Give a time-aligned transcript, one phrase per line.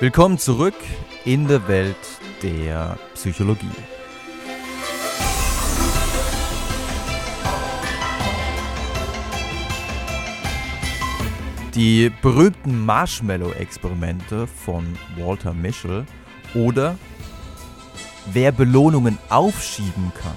[0.00, 0.76] Willkommen zurück
[1.24, 1.96] in der Welt
[2.42, 3.66] der Psychologie.
[11.74, 16.06] Die berühmten Marshmallow-Experimente von Walter Mischel
[16.54, 16.96] oder
[18.32, 20.36] wer Belohnungen aufschieben kann,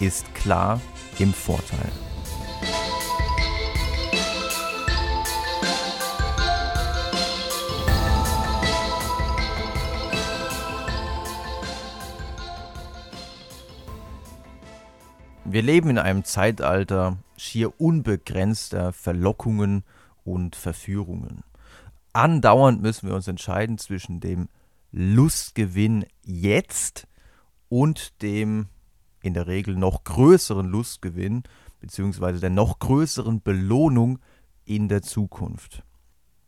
[0.00, 0.80] ist klar
[1.18, 1.92] im Vorteil.
[15.56, 19.84] Wir leben in einem Zeitalter schier unbegrenzter Verlockungen
[20.22, 21.44] und Verführungen.
[22.12, 24.50] Andauernd müssen wir uns entscheiden zwischen dem
[24.92, 27.08] Lustgewinn jetzt
[27.70, 28.66] und dem
[29.22, 31.44] in der Regel noch größeren Lustgewinn
[31.80, 32.38] bzw.
[32.38, 34.18] der noch größeren Belohnung
[34.66, 35.84] in der Zukunft.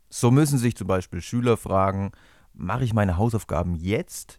[0.09, 2.11] So müssen sich zum Beispiel Schüler fragen,
[2.53, 4.37] mache ich meine Hausaufgaben jetzt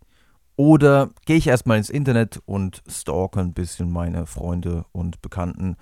[0.61, 5.79] oder gehe ich erstmal ins Internet und stalke ein bisschen meine Freunde und Bekannten.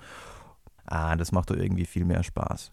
[0.85, 2.71] Ah, das macht doch irgendwie viel mehr Spaß.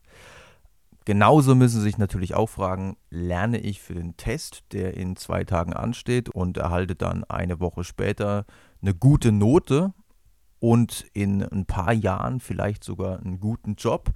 [1.05, 5.43] Genauso müssen Sie sich natürlich auch fragen, lerne ich für den Test, der in zwei
[5.43, 8.47] Tagen ansteht und erhalte dann eine Woche später
[8.81, 9.93] eine gute Note
[10.61, 14.13] und in ein paar Jahren vielleicht sogar einen guten Job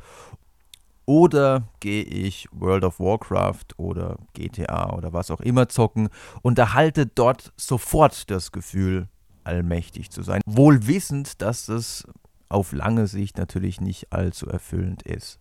[1.10, 6.08] oder gehe ich World of Warcraft oder GTA oder was auch immer zocken
[6.42, 9.08] und erhalte dort sofort das Gefühl,
[9.42, 10.40] allmächtig zu sein.
[10.46, 12.06] Wohl wissend, dass das
[12.48, 15.40] auf lange Sicht natürlich nicht allzu erfüllend ist.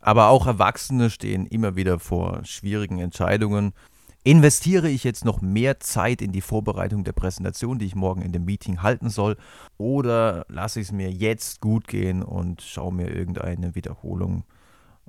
[0.00, 3.74] Aber auch Erwachsene stehen immer wieder vor schwierigen Entscheidungen.
[4.22, 8.32] Investiere ich jetzt noch mehr Zeit in die Vorbereitung der Präsentation, die ich morgen in
[8.32, 9.36] dem Meeting halten soll,
[9.76, 14.44] oder lasse ich es mir jetzt gut gehen und schaue mir irgendeine Wiederholung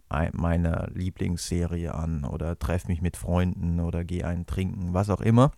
[0.09, 5.51] meiner Lieblingsserie an oder treffe mich mit Freunden oder gehe einen trinken, was auch immer.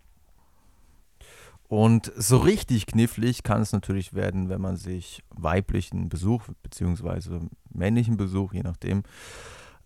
[1.68, 7.42] Und so richtig knifflig kann es natürlich werden, wenn man sich weiblichen Besuch bzw.
[7.70, 9.04] männlichen Besuch, je nachdem,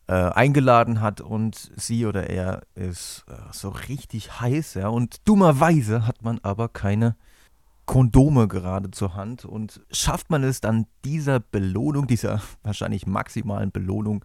[0.07, 4.75] äh, eingeladen hat und sie oder er ist äh, so richtig heiß.
[4.75, 7.15] Ja, und dummerweise hat man aber keine
[7.85, 14.23] Kondome gerade zur Hand und schafft man es dann dieser Belohnung, dieser wahrscheinlich maximalen Belohnung,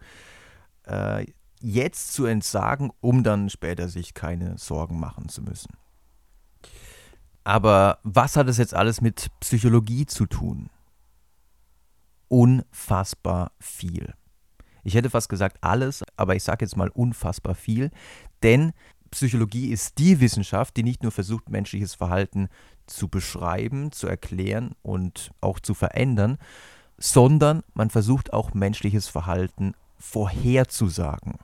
[0.83, 1.25] äh,
[1.59, 5.73] jetzt zu entsagen, um dann später sich keine Sorgen machen zu müssen.
[7.43, 10.69] Aber was hat es jetzt alles mit Psychologie zu tun?
[12.27, 14.13] Unfassbar viel.
[14.83, 17.89] Ich hätte fast gesagt alles, aber ich sage jetzt mal unfassbar viel,
[18.43, 18.73] denn
[19.11, 22.49] Psychologie ist die Wissenschaft, die nicht nur versucht, menschliches Verhalten
[22.87, 26.37] zu beschreiben, zu erklären und auch zu verändern,
[26.97, 31.35] sondern man versucht auch menschliches Verhalten vorherzusagen.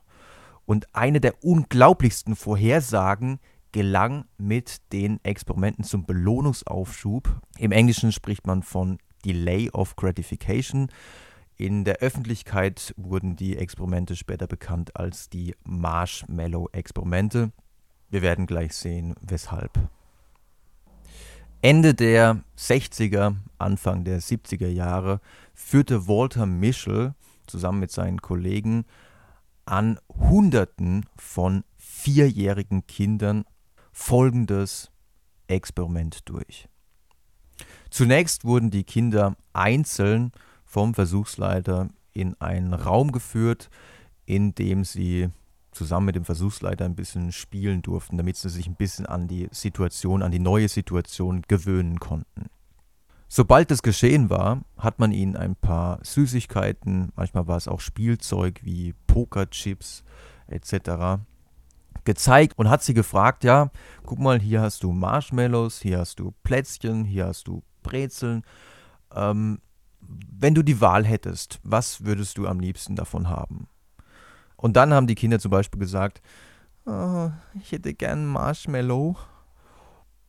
[0.65, 3.39] Und eine der unglaublichsten Vorhersagen
[3.71, 7.41] gelang mit den Experimenten zum Belohnungsaufschub.
[7.57, 10.89] Im Englischen spricht man von Delay of Gratification.
[11.57, 17.51] In der Öffentlichkeit wurden die Experimente später bekannt als die Marshmallow-Experimente.
[18.09, 19.71] Wir werden gleich sehen, weshalb.
[21.63, 25.21] Ende der 60er, Anfang der 70er Jahre
[25.53, 27.15] führte Walter Mischel
[27.47, 28.83] zusammen mit seinen Kollegen
[29.63, 33.45] an Hunderten von vierjährigen Kindern
[33.93, 34.91] folgendes
[35.47, 36.67] Experiment durch.
[37.89, 40.33] Zunächst wurden die Kinder einzeln
[40.65, 43.69] vom Versuchsleiter in einen Raum geführt,
[44.25, 45.29] in dem sie
[45.75, 49.47] zusammen mit dem Versuchsleiter ein bisschen spielen durften, damit sie sich ein bisschen an die
[49.51, 52.49] Situation, an die neue Situation gewöhnen konnten.
[53.27, 58.59] Sobald es geschehen war, hat man ihnen ein paar Süßigkeiten, manchmal war es auch Spielzeug
[58.63, 60.03] wie Pokerchips
[60.45, 61.23] etc.
[62.03, 63.71] gezeigt und hat sie gefragt, ja,
[64.05, 68.43] guck mal, hier hast du Marshmallows, hier hast du Plätzchen, hier hast du Brezeln.
[69.11, 69.59] Ähm,
[69.99, 73.67] wenn du die Wahl hättest, was würdest du am liebsten davon haben?
[74.63, 76.21] Und dann haben die Kinder zum Beispiel gesagt,
[76.85, 77.29] oh,
[77.61, 79.17] ich hätte gern Marshmallow.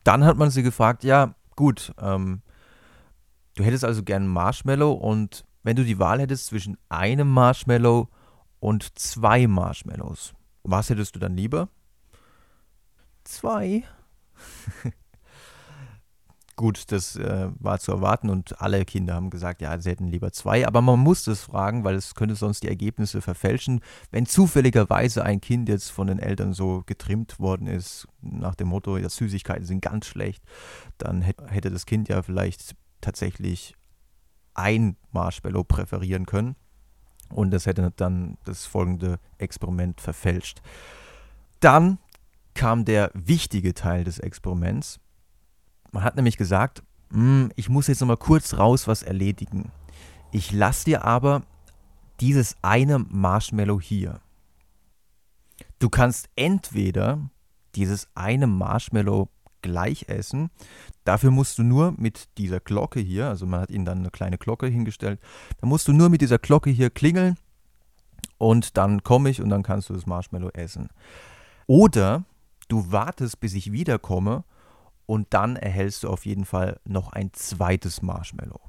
[0.03, 2.41] Dann hat man sie gefragt, ja, gut, ähm,
[3.55, 8.09] Du hättest also gern Marshmallow und wenn du die Wahl hättest zwischen einem Marshmallow
[8.59, 10.33] und zwei Marshmallows,
[10.63, 11.69] was hättest du dann lieber?
[13.23, 13.83] Zwei.
[16.57, 20.31] Gut, das äh, war zu erwarten und alle Kinder haben gesagt, ja, sie hätten lieber
[20.31, 23.81] zwei, aber man muss das fragen, weil es könnte sonst die Ergebnisse verfälschen.
[24.09, 28.97] Wenn zufälligerweise ein Kind jetzt von den Eltern so getrimmt worden ist, nach dem Motto,
[28.97, 30.43] ja, Süßigkeiten sind ganz schlecht,
[30.97, 33.75] dann hätte das Kind ja vielleicht tatsächlich
[34.53, 36.55] ein Marshmallow präferieren können.
[37.29, 40.61] Und das hätte dann das folgende Experiment verfälscht.
[41.59, 41.97] Dann
[42.53, 44.99] kam der wichtige Teil des Experiments.
[45.95, 49.71] Man hat nämlich gesagt, hm, ich muss jetzt nochmal kurz raus was erledigen.
[50.33, 51.43] Ich lasse dir aber
[52.19, 54.19] dieses eine Marshmallow hier.
[55.79, 57.29] Du kannst entweder
[57.75, 59.29] dieses eine Marshmallow
[59.61, 60.49] gleich essen.
[61.05, 64.37] Dafür musst du nur mit dieser Glocke hier, also man hat ihnen dann eine kleine
[64.37, 65.21] Glocke hingestellt,
[65.61, 67.37] da musst du nur mit dieser Glocke hier klingeln
[68.37, 70.89] und dann komme ich und dann kannst du das Marshmallow essen.
[71.67, 72.25] Oder
[72.67, 74.43] du wartest, bis ich wiederkomme
[75.05, 78.59] und dann erhältst du auf jeden Fall noch ein zweites Marshmallow.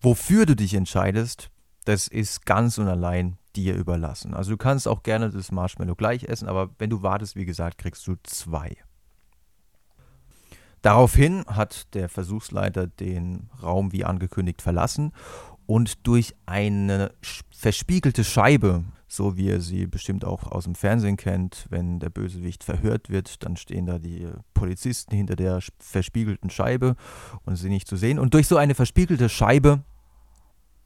[0.00, 1.50] Wofür du dich entscheidest,
[1.84, 4.34] das ist ganz und allein dir überlassen.
[4.34, 7.78] Also du kannst auch gerne das Marshmallow gleich essen, aber wenn du wartest, wie gesagt,
[7.78, 8.76] kriegst du zwei.
[10.82, 15.12] Daraufhin hat der Versuchsleiter den Raum wie angekündigt verlassen
[15.66, 17.12] und durch eine
[17.50, 22.62] verspiegelte Scheibe, so wie er sie bestimmt auch aus dem Fernsehen kennt, wenn der Bösewicht
[22.62, 26.94] verhört wird, dann stehen da die Polizisten hinter der verspiegelten Scheibe
[27.44, 28.20] und sie nicht zu sehen.
[28.20, 29.82] Und durch so eine verspiegelte Scheibe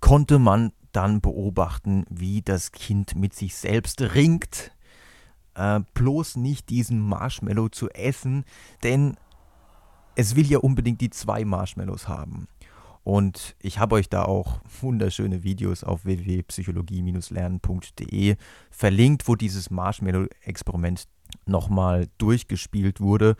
[0.00, 4.73] konnte man dann beobachten, wie das Kind mit sich selbst ringt,
[5.55, 8.44] äh, bloß nicht diesen Marshmallow zu essen,
[8.82, 9.17] denn
[10.17, 12.49] es will ja unbedingt die zwei Marshmallows haben.
[13.05, 18.37] Und ich habe euch da auch wunderschöne Videos auf www.psychologie-lernen.de
[18.71, 21.05] verlinkt, wo dieses Marshmallow-Experiment
[21.45, 23.37] nochmal durchgespielt wurde.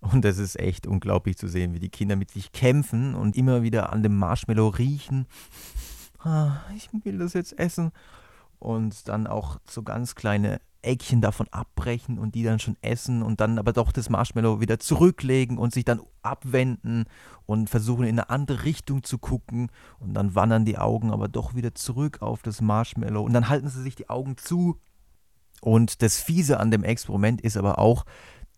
[0.00, 3.62] Und es ist echt unglaublich zu sehen, wie die Kinder mit sich kämpfen und immer
[3.62, 5.26] wieder an dem Marshmallow riechen.
[6.18, 7.90] Ah, ich will das jetzt essen.
[8.58, 13.40] Und dann auch so ganz kleine Eckchen davon abbrechen und die dann schon essen und
[13.40, 17.06] dann aber doch das Marshmallow wieder zurücklegen und sich dann abwenden
[17.46, 21.54] und versuchen in eine andere Richtung zu gucken und dann wandern die Augen aber doch
[21.54, 24.78] wieder zurück auf das Marshmallow und dann halten sie sich die Augen zu.
[25.60, 28.04] Und das Fiese an dem Experiment ist aber auch,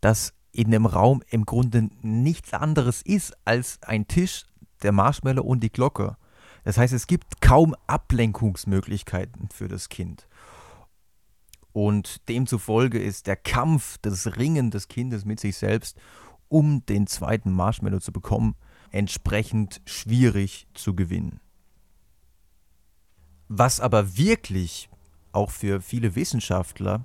[0.01, 4.47] dass in dem Raum im Grunde nichts anderes ist als ein Tisch,
[4.83, 6.17] der Marshmallow und die Glocke.
[6.65, 10.27] Das heißt, es gibt kaum Ablenkungsmöglichkeiten für das Kind.
[11.73, 15.97] Und demzufolge ist der Kampf, das Ringen des Kindes mit sich selbst,
[16.49, 18.57] um den zweiten Marshmallow zu bekommen,
[18.91, 21.41] entsprechend schwierig zu gewinnen.
[23.49, 24.89] Was aber wirklich
[25.33, 27.05] auch für viele Wissenschaftler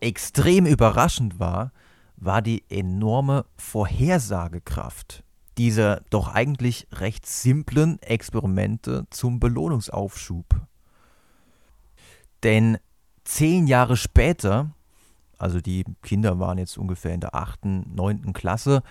[0.00, 1.72] extrem überraschend war,
[2.16, 5.24] war die enorme Vorhersagekraft
[5.58, 10.46] dieser doch eigentlich recht simplen Experimente zum Belohnungsaufschub.
[12.42, 12.78] Denn
[13.24, 14.70] zehn Jahre später,
[15.38, 18.82] also die Kinder waren jetzt ungefähr in der achten, neunten Klasse,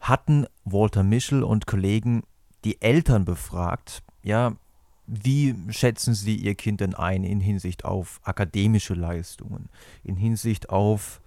[0.00, 2.22] hatten Walter Mischel und Kollegen
[2.64, 4.52] die Eltern befragt, ja,
[5.06, 9.70] wie schätzen Sie Ihr Kind denn ein in Hinsicht auf akademische Leistungen,
[10.04, 11.22] in Hinsicht auf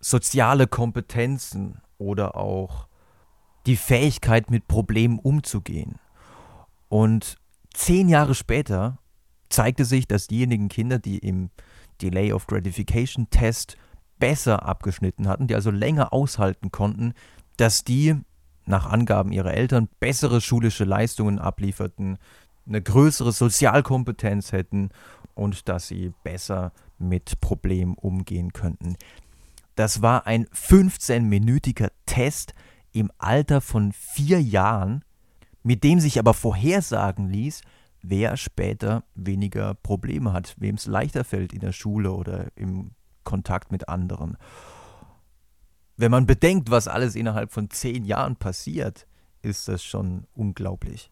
[0.00, 2.88] soziale Kompetenzen oder auch
[3.66, 5.96] die Fähigkeit, mit Problemen umzugehen?
[6.88, 7.36] Und
[7.74, 8.98] zehn Jahre später
[9.48, 11.50] zeigte sich, dass diejenigen Kinder, die im
[12.02, 13.76] Delay of Gratification Test
[14.18, 17.12] besser abgeschnitten hatten, die also länger aushalten konnten,
[17.56, 18.16] dass die
[18.64, 22.18] nach Angaben ihrer Eltern bessere schulische Leistungen ablieferten,
[22.66, 24.90] eine größere Sozialkompetenz hätten
[25.34, 28.96] und dass sie besser mit Problemen umgehen könnten.
[29.76, 32.54] Das war ein 15-minütiger Test
[32.92, 35.04] im Alter von vier Jahren,
[35.62, 37.60] mit dem sich aber vorhersagen ließ,
[38.08, 42.92] wer später weniger Probleme hat, wem es leichter fällt in der Schule oder im
[43.24, 44.36] Kontakt mit anderen.
[45.96, 49.06] Wenn man bedenkt, was alles innerhalb von zehn Jahren passiert,
[49.42, 51.10] ist das schon unglaublich.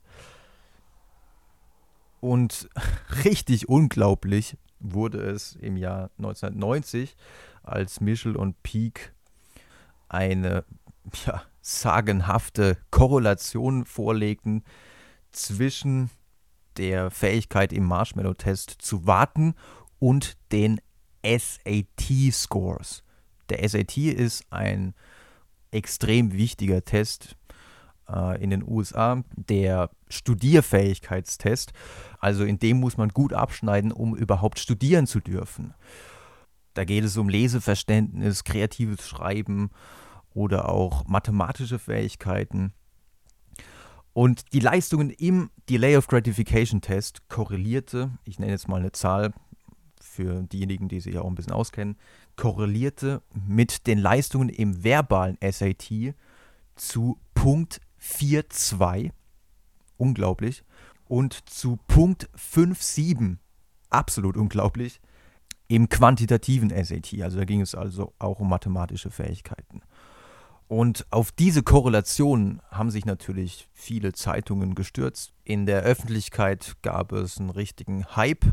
[2.20, 2.68] Und
[3.24, 7.16] richtig unglaublich wurde es im Jahr 1990,
[7.62, 9.12] als Michel und Peake
[10.08, 10.64] eine
[11.26, 14.64] ja, sagenhafte Korrelation vorlegten
[15.32, 16.10] zwischen
[16.76, 19.54] der Fähigkeit im Marshmallow-Test zu warten
[19.98, 20.80] und den
[21.24, 23.02] SAT-Scores.
[23.48, 24.94] Der SAT ist ein
[25.70, 27.36] extrem wichtiger Test
[28.08, 31.72] äh, in den USA, der Studierfähigkeitstest.
[32.18, 35.74] Also in dem muss man gut abschneiden, um überhaupt studieren zu dürfen.
[36.74, 39.70] Da geht es um Leseverständnis, kreatives Schreiben
[40.32, 42.72] oder auch mathematische Fähigkeiten.
[44.14, 49.34] Und die Leistungen im Delay of Gratification Test korrelierte, ich nenne jetzt mal eine Zahl
[50.00, 51.96] für diejenigen, die sich auch ein bisschen auskennen,
[52.36, 56.14] korrelierte mit den Leistungen im verbalen SAT
[56.76, 59.10] zu Punkt 4.2.
[59.96, 60.64] Unglaublich.
[61.08, 63.36] und zu Punkt 5,7,
[63.90, 65.00] absolut unglaublich,
[65.68, 67.20] im quantitativen SAT.
[67.22, 69.82] Also da ging es also auch um mathematische Fähigkeiten.
[70.66, 75.32] Und auf diese Korrelation haben sich natürlich viele Zeitungen gestürzt.
[75.44, 78.46] In der Öffentlichkeit gab es einen richtigen Hype.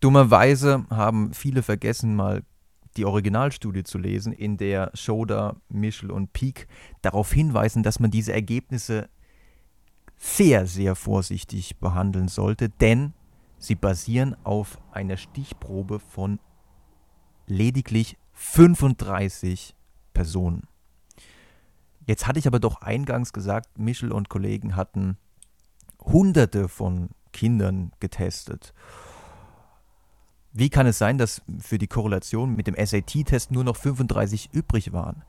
[0.00, 2.44] Dummerweise haben viele vergessen, mal
[2.96, 6.68] die Originalstudie zu lesen, in der Schoda, Michel und Peak
[7.02, 9.08] darauf hinweisen, dass man diese Ergebnisse
[10.16, 13.14] sehr, sehr vorsichtig behandeln sollte, denn
[13.58, 16.40] sie basieren auf einer Stichprobe von
[17.46, 19.74] lediglich 35
[20.18, 20.66] Personen.
[22.04, 25.16] Jetzt hatte ich aber doch eingangs gesagt, Michel und Kollegen hatten
[26.00, 28.74] hunderte von Kindern getestet.
[30.52, 34.92] Wie kann es sein, dass für die Korrelation mit dem SAT-Test nur noch 35 übrig
[34.92, 35.22] waren?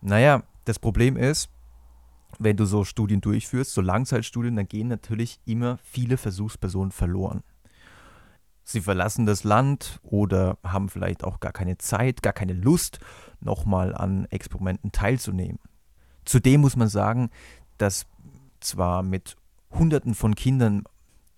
[0.00, 1.50] Naja, das Problem ist,
[2.38, 7.42] wenn du so Studien durchführst, so Langzeitstudien, dann gehen natürlich immer viele Versuchspersonen verloren.
[8.62, 13.00] Sie verlassen das Land oder haben vielleicht auch gar keine Zeit, gar keine Lust,
[13.40, 15.58] nochmal an Experimenten teilzunehmen.
[16.24, 17.30] Zudem muss man sagen,
[17.78, 18.06] dass
[18.60, 19.36] zwar mit
[19.70, 20.84] Hunderten von Kindern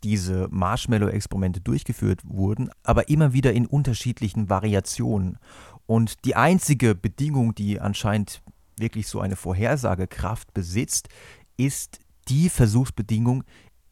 [0.03, 5.39] diese Marshmallow-Experimente durchgeführt wurden, aber immer wieder in unterschiedlichen Variationen.
[5.87, 8.43] Und die einzige Bedingung, die anscheinend
[8.77, 11.09] wirklich so eine Vorhersagekraft besitzt,
[11.57, 13.45] ist die Versuchsbedingung,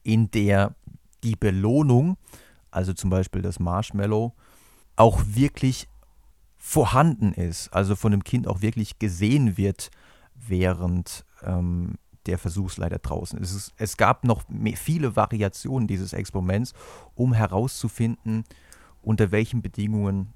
[0.02, 0.75] in der
[1.23, 2.17] die Belohnung,
[2.71, 4.35] also zum Beispiel das Marshmallow,
[4.97, 5.88] auch wirklich
[6.62, 9.90] vorhanden ist, also von dem Kind auch wirklich gesehen wird,
[10.35, 11.95] während ähm,
[12.26, 13.55] der Versuchsleiter draußen ist.
[13.55, 14.45] Es, es gab noch
[14.76, 16.75] viele Variationen dieses Experiments,
[17.14, 18.45] um herauszufinden,
[19.00, 20.35] unter welchen Bedingungen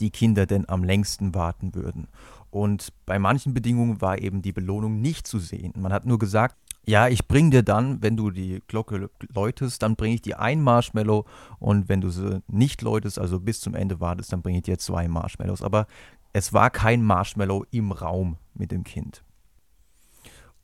[0.00, 2.08] die Kinder denn am längsten warten würden.
[2.50, 5.72] Und bei manchen Bedingungen war eben die Belohnung nicht zu sehen.
[5.76, 9.96] Man hat nur gesagt, ja, ich bringe dir dann, wenn du die Glocke läutest, dann
[9.96, 11.26] bringe ich dir ein Marshmallow
[11.58, 14.78] und wenn du sie nicht läutest, also bis zum Ende wartest, dann bringe ich dir
[14.78, 15.62] zwei Marshmallows.
[15.62, 15.88] Aber
[16.32, 19.24] es war kein Marshmallow im Raum mit dem Kind.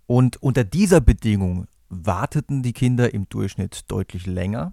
[0.07, 4.73] Und unter dieser Bedingung warteten die Kinder im Durchschnitt deutlich länger,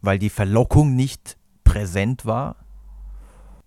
[0.00, 2.56] weil die Verlockung nicht präsent war.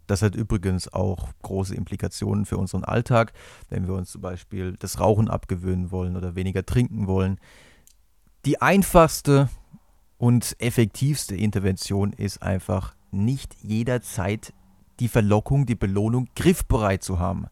[0.07, 3.33] Das hat übrigens auch große Implikationen für unseren Alltag,
[3.69, 7.39] wenn wir uns zum Beispiel das Rauchen abgewöhnen wollen oder weniger trinken wollen.
[8.45, 9.49] Die einfachste
[10.17, 14.53] und effektivste Intervention ist einfach nicht jederzeit
[14.99, 17.47] die Verlockung, die Belohnung griffbereit zu haben.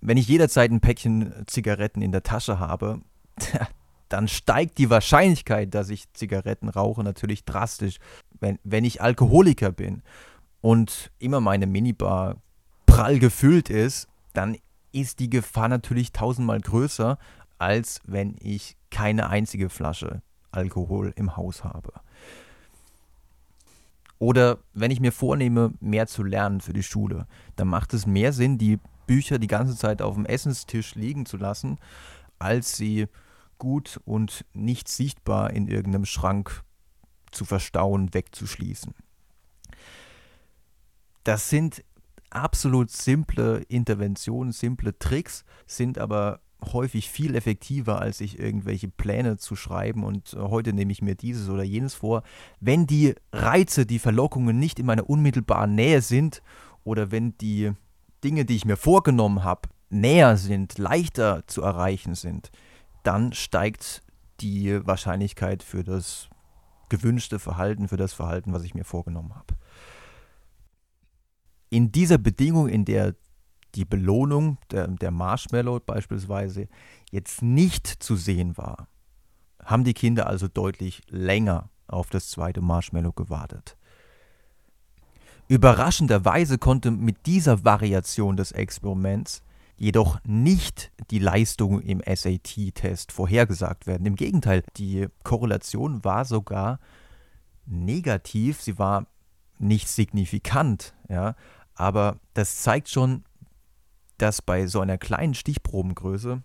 [0.00, 3.00] Wenn ich jederzeit ein Päckchen Zigaretten in der Tasche habe,
[4.08, 7.98] dann steigt die Wahrscheinlichkeit, dass ich Zigaretten rauche, natürlich drastisch.
[8.38, 10.02] Wenn, wenn ich Alkoholiker bin
[10.66, 12.42] und immer meine Minibar
[12.86, 14.56] prall gefüllt ist, dann
[14.90, 17.18] ist die Gefahr natürlich tausendmal größer,
[17.56, 21.92] als wenn ich keine einzige Flasche Alkohol im Haus habe.
[24.18, 28.32] Oder wenn ich mir vornehme, mehr zu lernen für die Schule, dann macht es mehr
[28.32, 31.78] Sinn, die Bücher die ganze Zeit auf dem Essenstisch liegen zu lassen,
[32.40, 33.06] als sie
[33.58, 36.64] gut und nicht sichtbar in irgendeinem Schrank
[37.30, 38.94] zu verstauen, wegzuschließen.
[41.26, 41.82] Das sind
[42.30, 46.38] absolut simple Interventionen, simple Tricks, sind aber
[46.72, 51.16] häufig viel effektiver, als sich irgendwelche Pläne zu schreiben und äh, heute nehme ich mir
[51.16, 52.22] dieses oder jenes vor.
[52.60, 56.42] Wenn die Reize, die Verlockungen nicht in meiner unmittelbaren Nähe sind
[56.84, 57.72] oder wenn die
[58.22, 62.52] Dinge, die ich mir vorgenommen habe, näher sind, leichter zu erreichen sind,
[63.02, 64.04] dann steigt
[64.40, 66.28] die Wahrscheinlichkeit für das
[66.88, 69.56] gewünschte Verhalten, für das Verhalten, was ich mir vorgenommen habe.
[71.76, 73.16] In dieser Bedingung, in der
[73.74, 76.68] die Belohnung der, der Marshmallow beispielsweise
[77.10, 78.88] jetzt nicht zu sehen war,
[79.62, 83.76] haben die Kinder also deutlich länger auf das zweite Marshmallow gewartet.
[85.48, 89.42] Überraschenderweise konnte mit dieser Variation des Experiments
[89.76, 94.06] jedoch nicht die Leistung im SAT-Test vorhergesagt werden.
[94.06, 96.80] Im Gegenteil, die Korrelation war sogar
[97.66, 99.08] negativ, sie war
[99.58, 101.34] nicht signifikant, ja,
[101.76, 103.24] aber das zeigt schon,
[104.18, 106.42] dass bei so einer kleinen Stichprobengröße,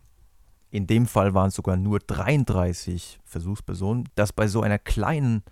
[0.69, 5.43] in dem Fall waren es sogar nur 33 Versuchspersonen, dass bei so einer kleinen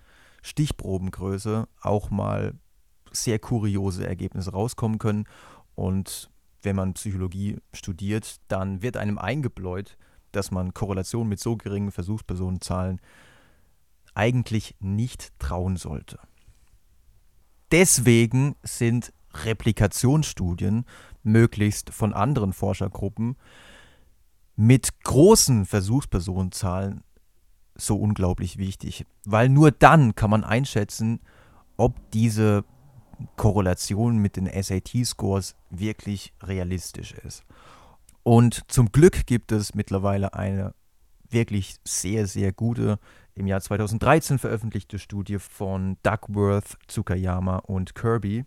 [0.41, 2.53] Stichprobengröße auch mal
[3.11, 5.25] sehr kuriose Ergebnisse rauskommen können.
[5.75, 6.29] Und
[6.61, 9.97] wenn man Psychologie studiert, dann wird einem eingebläut,
[10.31, 13.01] dass man Korrelationen mit so geringen Versuchspersonenzahlen
[14.13, 16.19] eigentlich nicht trauen sollte.
[17.71, 20.85] Deswegen sind Replikationsstudien
[21.23, 23.35] möglichst von anderen Forschergruppen
[24.55, 27.03] mit großen Versuchspersonenzahlen
[27.75, 31.21] so unglaublich wichtig, weil nur dann kann man einschätzen,
[31.77, 32.65] ob diese
[33.35, 37.43] Korrelation mit den SAT-Scores wirklich realistisch ist.
[38.23, 40.73] Und zum Glück gibt es mittlerweile eine
[41.29, 42.99] wirklich sehr, sehr gute,
[43.33, 48.45] im Jahr 2013 veröffentlichte Studie von Duckworth, Tsukayama und Kirby,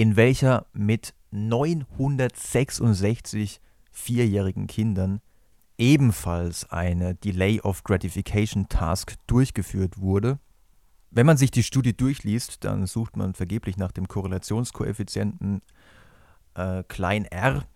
[0.00, 3.60] in welcher mit 966
[3.92, 5.20] vierjährigen Kindern
[5.76, 10.38] ebenfalls eine Delay of Gratification Task durchgeführt wurde.
[11.10, 15.60] Wenn man sich die Studie durchliest, dann sucht man vergeblich nach dem Korrelationskoeffizienten
[16.54, 17.66] äh, klein r,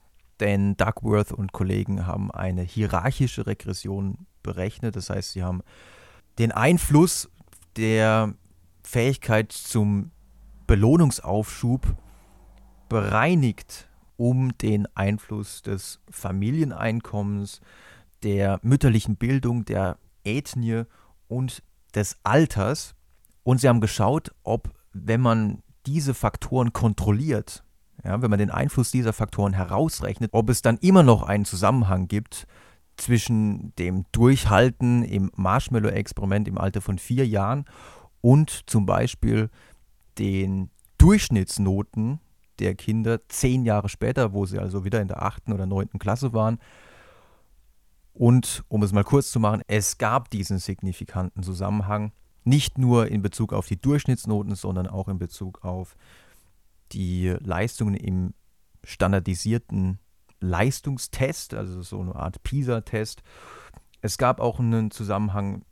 [0.40, 4.96] denn Duckworth und Kollegen haben eine hierarchische Regression berechnet.
[4.96, 5.60] Das heißt, sie haben
[6.38, 7.28] den Einfluss
[7.76, 8.32] der
[8.82, 10.10] Fähigkeit zum
[10.66, 11.98] Belohnungsaufschub
[12.94, 17.60] bereinigt um den Einfluss des Familieneinkommens,
[18.22, 20.84] der mütterlichen Bildung, der Ethnie
[21.26, 21.64] und
[21.96, 22.94] des Alters.
[23.42, 27.64] Und sie haben geschaut, ob, wenn man diese Faktoren kontrolliert,
[28.04, 32.06] ja, wenn man den Einfluss dieser Faktoren herausrechnet, ob es dann immer noch einen Zusammenhang
[32.06, 32.46] gibt
[32.96, 37.64] zwischen dem Durchhalten im Marshmallow-Experiment im Alter von vier Jahren
[38.20, 39.50] und zum Beispiel
[40.16, 42.20] den Durchschnittsnoten
[42.58, 46.32] der Kinder zehn Jahre später, wo sie also wieder in der achten oder neunten Klasse
[46.32, 46.58] waren.
[48.12, 52.12] Und um es mal kurz zu machen, es gab diesen signifikanten Zusammenhang,
[52.44, 55.96] nicht nur in Bezug auf die Durchschnittsnoten, sondern auch in Bezug auf
[56.92, 58.34] die Leistungen im
[58.84, 59.98] standardisierten
[60.40, 63.22] Leistungstest, also so eine Art PISA-Test.
[64.00, 65.64] Es gab auch einen Zusammenhang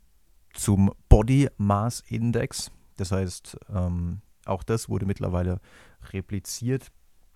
[0.53, 2.71] zum Body Mass Index.
[2.97, 5.59] Das heißt, ähm, auch das wurde mittlerweile
[6.11, 6.91] repliziert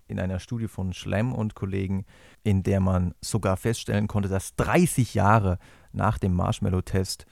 [0.07, 2.05] in einer Studie von Schlemm und Kollegen,
[2.43, 5.59] in der man sogar feststellen konnte, dass 30 Jahre
[5.91, 7.25] nach dem Marshmallow-Test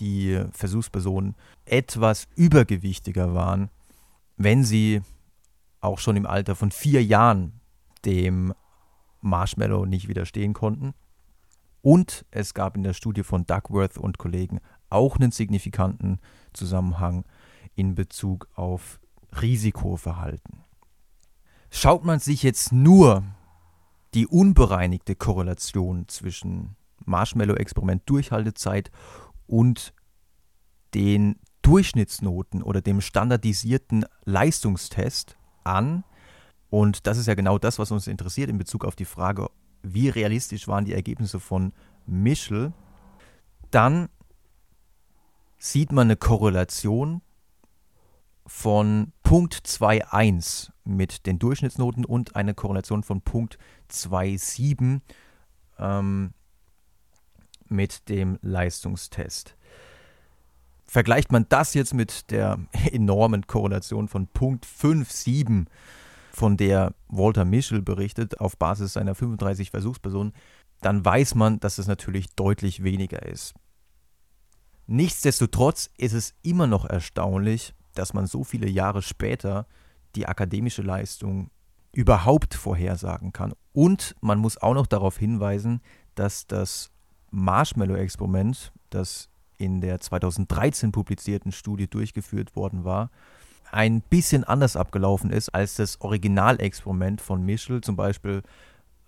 [0.00, 1.34] die Versuchspersonen
[1.64, 3.70] etwas übergewichtiger waren,
[4.36, 5.02] wenn sie
[5.80, 7.60] auch schon im Alter von vier Jahren
[8.04, 8.54] dem
[9.20, 10.94] Marshmallow nicht widerstehen konnten.
[11.82, 16.20] Und es gab in der Studie von Duckworth und Kollegen auch einen signifikanten
[16.52, 17.24] Zusammenhang
[17.74, 19.00] in Bezug auf
[19.40, 20.64] Risikoverhalten.
[21.70, 23.24] Schaut man sich jetzt nur
[24.14, 28.90] die unbereinigte Korrelation zwischen Marshmallow-Experiment Durchhaltezeit
[29.46, 29.94] und
[30.94, 36.04] den Durchschnittsnoten oder dem standardisierten Leistungstest an,
[36.70, 39.50] und das ist ja genau das, was uns interessiert in Bezug auf die Frage,
[39.82, 41.72] wie realistisch waren die Ergebnisse von
[42.06, 42.72] Mischel,
[43.70, 44.08] dann
[45.58, 47.22] sieht man eine Korrelation
[48.46, 53.56] von Punkt 2,1 mit den Durchschnittsnoten und eine Korrelation von Punkt
[53.90, 55.00] 2,7
[55.78, 56.34] ähm,
[57.66, 59.56] mit dem Leistungstest.
[60.84, 62.58] Vergleicht man das jetzt mit der
[62.92, 65.64] enormen Korrelation von Punkt 5,7,
[66.34, 70.34] von der Walter Mischel berichtet, auf Basis seiner 35 Versuchspersonen,
[70.82, 73.54] dann weiß man, dass es natürlich deutlich weniger ist.
[74.86, 79.66] Nichtsdestotrotz ist es immer noch erstaunlich, dass man so viele Jahre später
[80.14, 81.50] die akademische Leistung
[81.92, 83.52] überhaupt vorhersagen kann.
[83.72, 85.80] Und man muss auch noch darauf hinweisen,
[86.14, 86.90] dass das
[87.30, 89.28] Marshmallow-Experiment, das
[89.58, 93.10] in der 2013 publizierten Studie durchgeführt worden war,
[93.70, 97.80] ein bisschen anders abgelaufen ist als das Originalexperiment von Mischel.
[97.80, 98.42] Zum Beispiel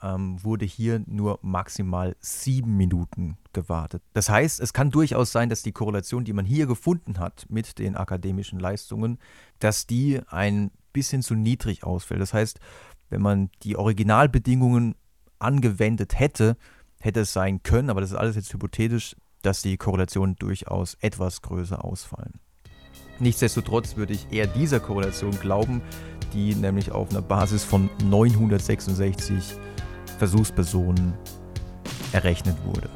[0.05, 4.03] ähm, wurde hier nur maximal sieben Minuten gewartet.
[4.13, 7.79] Das heißt, es kann durchaus sein, dass die Korrelation, die man hier gefunden hat mit
[7.79, 9.19] den akademischen Leistungen,
[9.59, 12.21] dass die ein bisschen zu niedrig ausfällt.
[12.21, 12.61] Das heißt,
[13.09, 14.95] wenn man die Originalbedingungen
[15.39, 16.57] angewendet hätte,
[17.01, 21.43] hätte es sein können, aber das ist alles jetzt hypothetisch, dass die Korrelationen durchaus etwas
[21.43, 22.41] größer ausfallen.
[23.21, 25.83] Nichtsdestotrotz würde ich eher dieser Korrelation glauben,
[26.33, 29.57] die nämlich auf einer Basis von 966
[30.15, 31.15] Versuchspersonen
[32.13, 32.89] errechnet wurde.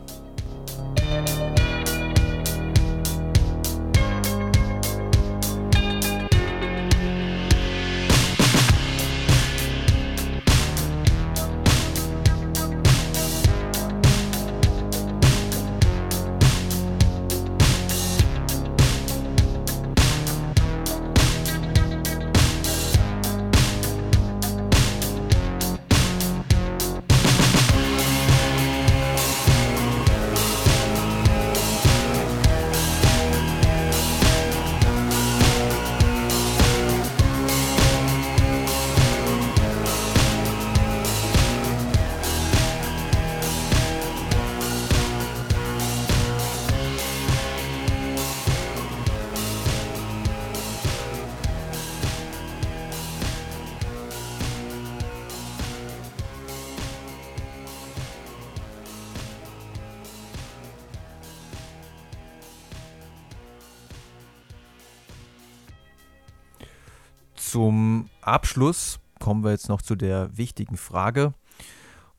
[67.51, 71.33] Zum Abschluss kommen wir jetzt noch zu der wichtigen Frage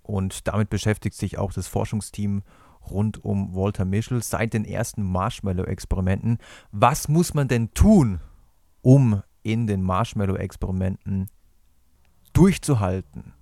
[0.02, 2.42] und damit beschäftigt sich auch das Forschungsteam
[2.90, 6.40] rund um Walter Mischel seit den ersten Marshmallow-Experimenten.
[6.72, 8.22] Was muss man denn tun,
[8.82, 11.28] um in den Marshmallow-Experimenten
[12.34, 13.34] durchzuhalten?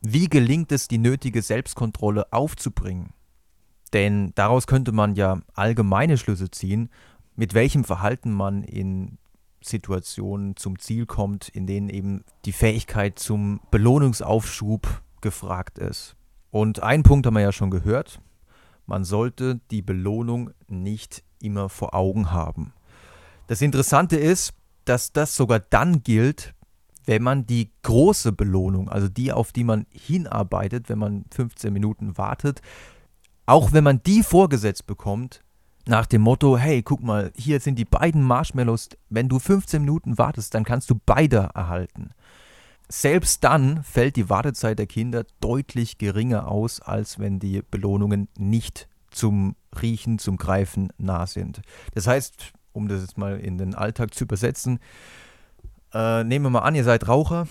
[0.00, 3.12] Wie gelingt es, die nötige Selbstkontrolle aufzubringen?
[3.92, 6.88] Denn daraus könnte man ja allgemeine Schlüsse ziehen,
[7.34, 9.18] mit welchem Verhalten man in
[9.68, 16.16] Situationen zum Ziel kommt, in denen eben die Fähigkeit zum Belohnungsaufschub gefragt ist.
[16.50, 18.20] Und einen Punkt haben wir ja schon gehört.
[18.86, 22.72] Man sollte die Belohnung nicht immer vor Augen haben.
[23.46, 26.54] Das Interessante ist, dass das sogar dann gilt,
[27.04, 32.18] wenn man die große Belohnung, also die, auf die man hinarbeitet, wenn man 15 Minuten
[32.18, 32.60] wartet,
[33.46, 35.42] auch wenn man die vorgesetzt bekommt,
[35.86, 40.18] nach dem Motto, hey, guck mal, hier sind die beiden Marshmallows, wenn du 15 Minuten
[40.18, 42.10] wartest, dann kannst du beide erhalten.
[42.88, 48.88] Selbst dann fällt die Wartezeit der Kinder deutlich geringer aus, als wenn die Belohnungen nicht
[49.10, 51.62] zum Riechen, zum Greifen nah sind.
[51.94, 54.78] Das heißt, um das jetzt mal in den Alltag zu übersetzen,
[55.92, 57.48] äh, nehmen wir mal an, ihr seid Raucher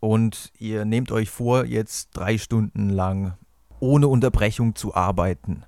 [0.00, 3.36] und ihr nehmt euch vor, jetzt drei Stunden lang
[3.80, 5.64] ohne Unterbrechung zu arbeiten.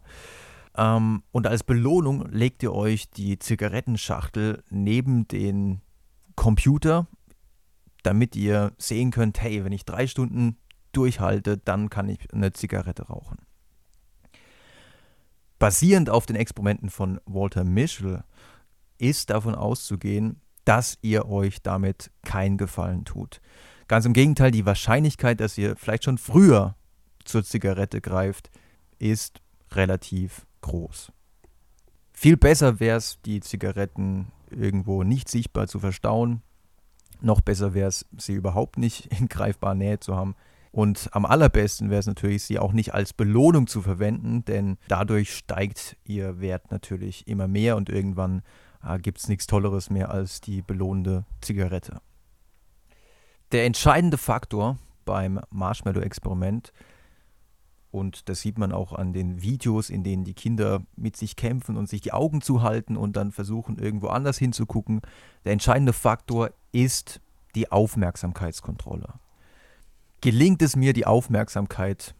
[0.77, 5.81] Ähm, und als Belohnung legt ihr euch die Zigarettenschachtel neben den
[6.37, 7.07] Computer,
[8.03, 10.57] damit ihr sehen könnt, hey, wenn ich drei Stunden
[10.93, 13.39] durchhalte, dann kann ich eine Zigarette rauchen.
[15.59, 18.25] Basierend auf den Experimenten von Walter Mischel
[18.99, 23.41] ist davon auszugehen, dass ihr euch damit keinen Gefallen tut.
[23.89, 26.77] Ganz im Gegenteil, die Wahrscheinlichkeit, dass ihr vielleicht schon früher
[27.25, 28.51] zur Zigarette greift,
[28.99, 31.13] ist relativ groß.
[32.13, 36.43] Viel besser wäre es, die Zigaretten irgendwo nicht sichtbar zu verstauen.
[37.21, 40.35] Noch besser wäre es, sie überhaupt nicht in greifbarer Nähe zu haben.
[40.73, 45.35] Und am allerbesten wäre es natürlich, sie auch nicht als Belohnung zu verwenden, denn dadurch
[45.35, 48.43] steigt ihr Wert natürlich immer mehr und irgendwann
[48.85, 52.01] äh, gibt es nichts Tolleres mehr als die belohnende Zigarette.
[53.51, 56.75] Der entscheidende Faktor beim Marshmallow-Experiment ist,
[57.91, 61.77] und das sieht man auch an den Videos, in denen die Kinder mit sich kämpfen
[61.77, 65.01] und sich die Augen zuhalten und dann versuchen, irgendwo anders hinzugucken.
[65.45, 67.21] Der entscheidende Faktor ist
[67.57, 69.15] die Aufmerksamkeitskontrolle.
[70.21, 72.15] Gelingt es mir, die Aufmerksamkeit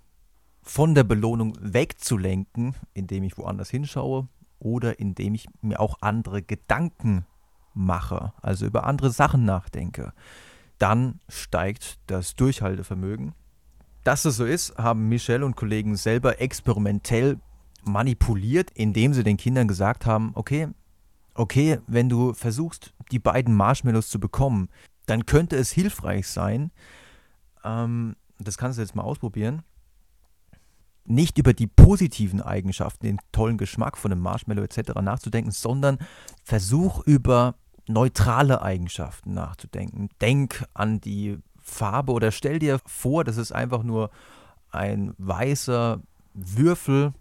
[0.63, 4.29] von der Belohnung wegzulenken, indem ich woanders hinschaue
[4.59, 7.27] oder indem ich mir auch andere Gedanken
[7.75, 10.13] mache, also über andere Sachen nachdenke,
[10.79, 13.35] dann steigt das Durchhaltevermögen
[14.05, 17.39] dass es so ist, haben Michelle und Kollegen selber experimentell
[17.85, 20.69] manipuliert, indem sie den Kindern gesagt haben, okay,
[21.35, 24.69] okay, wenn du versuchst, die beiden Marshmallows zu bekommen,
[25.07, 26.71] dann könnte es hilfreich sein,
[27.65, 29.63] ähm, das kannst du jetzt mal ausprobieren,
[31.05, 34.93] nicht über die positiven Eigenschaften, den tollen Geschmack von dem Marshmallow etc.
[35.01, 35.99] nachzudenken, sondern
[36.45, 37.57] versuch über
[37.89, 40.09] neutrale Eigenschaften nachzudenken.
[40.21, 44.11] Denk an die Farbe oder stell dir vor, das ist einfach nur
[44.71, 46.01] ein weißer
[46.35, 47.13] Würfel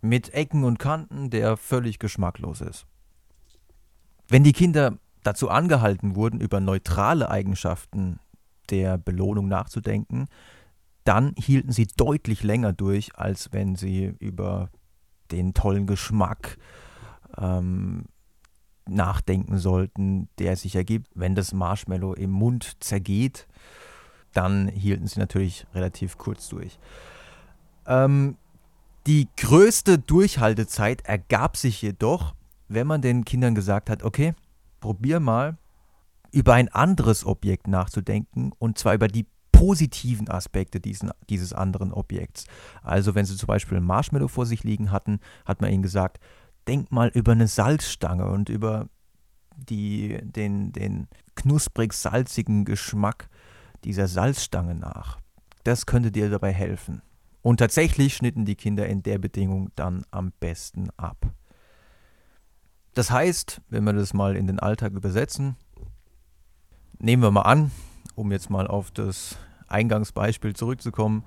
[0.00, 2.86] mit Ecken und Kanten, der völlig geschmacklos ist.
[4.28, 8.18] Wenn die Kinder dazu angehalten wurden, über neutrale Eigenschaften
[8.70, 10.26] der Belohnung nachzudenken,
[11.04, 14.70] dann hielten sie deutlich länger durch, als wenn sie über
[15.30, 16.58] den tollen Geschmack
[17.38, 18.04] ähm,
[18.86, 23.46] nachdenken sollten, der sich ergibt, wenn das Marshmallow im Mund zergeht
[24.32, 26.78] dann hielten sie natürlich relativ kurz durch.
[27.86, 28.36] Ähm,
[29.06, 32.34] die größte Durchhaltezeit ergab sich jedoch,
[32.68, 34.34] wenn man den Kindern gesagt hat, okay,
[34.80, 35.56] probier mal
[36.30, 42.46] über ein anderes Objekt nachzudenken und zwar über die positiven Aspekte diesen, dieses anderen Objekts.
[42.82, 46.18] Also wenn sie zum Beispiel ein Marshmallow vor sich liegen hatten, hat man ihnen gesagt,
[46.66, 48.88] denk mal über eine Salzstange und über
[49.56, 53.28] die, den, den knusprig-salzigen Geschmack
[53.84, 55.18] dieser Salzstange nach.
[55.64, 57.02] Das könnte dir dabei helfen.
[57.42, 61.26] Und tatsächlich schnitten die Kinder in der Bedingung dann am besten ab.
[62.94, 65.56] Das heißt, wenn wir das mal in den Alltag übersetzen,
[66.98, 67.72] nehmen wir mal an,
[68.14, 71.24] um jetzt mal auf das Eingangsbeispiel zurückzukommen,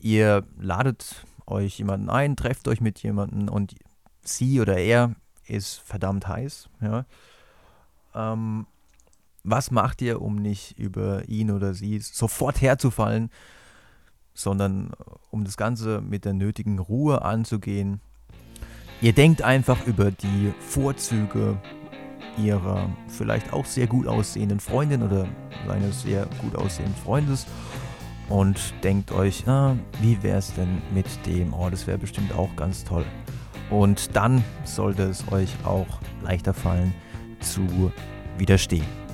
[0.00, 3.76] ihr ladet euch jemanden ein, trefft euch mit jemandem und
[4.22, 5.14] sie oder er
[5.46, 6.68] ist verdammt heiß.
[6.80, 7.06] Ja.
[8.14, 8.66] Ähm,
[9.46, 13.30] was macht ihr, um nicht über ihn oder sie sofort herzufallen,
[14.34, 14.90] sondern
[15.30, 18.00] um das Ganze mit der nötigen Ruhe anzugehen.
[19.00, 21.58] Ihr denkt einfach über die Vorzüge
[22.36, 25.26] ihrer vielleicht auch sehr gut aussehenden Freundin oder
[25.66, 27.46] seines sehr gut aussehenden Freundes
[28.28, 31.54] und denkt euch, ah, wie wäre es denn mit dem?
[31.54, 33.06] Oh, das wäre bestimmt auch ganz toll.
[33.70, 35.86] Und dann sollte es euch auch
[36.22, 36.92] leichter fallen
[37.40, 37.92] zu
[38.38, 39.05] widerstehen.